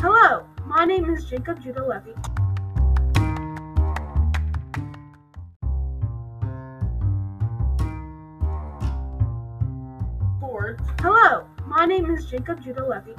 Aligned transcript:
Hello, 0.00 0.46
my 0.66 0.84
name 0.84 1.10
is 1.10 1.24
Jacob 1.24 1.62
Judah 1.62 1.84
Levy. 1.84 2.14
Hello, 11.00 11.44
my 11.66 11.84
name 11.84 12.10
is 12.10 12.26
Jacob 12.26 12.62
Judah 12.62 12.86
Levy. 12.86 13.14